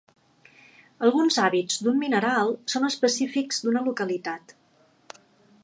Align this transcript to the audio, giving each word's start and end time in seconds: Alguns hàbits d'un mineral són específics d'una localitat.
Alguns 1.07 1.35
hàbits 1.43 1.75
d'un 1.87 1.99
mineral 2.03 2.49
són 2.75 2.87
específics 2.89 3.61
d'una 3.67 3.85
localitat. 3.89 4.57